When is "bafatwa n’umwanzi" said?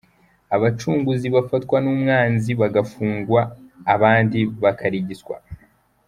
1.35-2.51